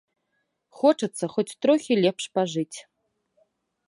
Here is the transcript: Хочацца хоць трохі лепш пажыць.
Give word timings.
Хочацца 0.79 1.29
хоць 1.33 1.57
трохі 1.65 1.93
лепш 2.05 2.23
пажыць. 2.39 2.77